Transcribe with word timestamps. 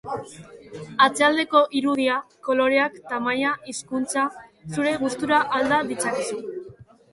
Atzealdeko 1.05 1.61
irudia, 1.79 2.15
koloreak, 2.47 2.97
tamaina, 3.13 3.53
hizkuntza... 3.73 4.25
zure 4.75 4.97
gustura 5.05 5.45
alda 5.61 5.83
ditzakezu. 5.93 6.45